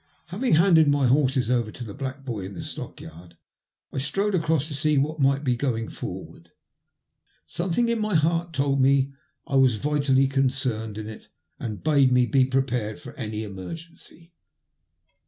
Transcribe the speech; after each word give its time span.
Having 0.29 0.53
handed 0.55 0.87
my 0.87 1.05
horses 1.05 1.51
over 1.51 1.69
to 1.71 1.83
the 1.83 1.93
black 1.93 2.25
boy 2.25 2.45
at 2.47 2.55
the 2.55 2.63
stockyard, 2.63 3.37
I 3.93 3.99
strode 3.99 4.33
across 4.33 4.67
to 4.67 4.73
see 4.73 4.97
what 4.97 5.19
might 5.19 5.43
be 5.43 5.55
going 5.55 5.89
forward. 5.89 6.49
Some 7.45 7.69
thing 7.69 7.87
in 7.87 7.99
my 7.99 8.15
heart 8.15 8.51
told 8.51 8.81
me 8.81 9.13
I 9.45 9.57
was 9.57 9.75
vitally 9.75 10.25
concerned 10.25 10.97
in 10.97 11.07
it, 11.07 11.29
and 11.59 11.83
bade 11.83 12.11
me 12.11 12.25
be 12.25 12.45
prepared 12.45 12.99
for 12.99 13.13
any 13.13 13.43
emergency. 13.43 14.33